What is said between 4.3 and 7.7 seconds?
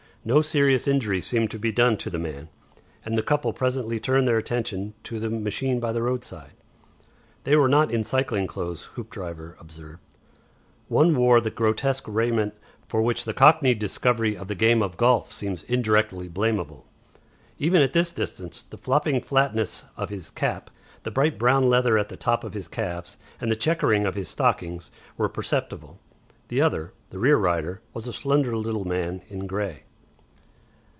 attention to the machine by the roadside. They were